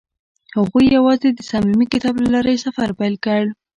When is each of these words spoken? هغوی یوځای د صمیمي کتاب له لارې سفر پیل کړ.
هغوی 0.57 0.85
یوځای 0.97 1.31
د 1.33 1.39
صمیمي 1.49 1.85
کتاب 1.93 2.15
له 2.23 2.29
لارې 2.35 2.63
سفر 2.65 2.89
پیل 2.99 3.15
کړ. 3.25 3.41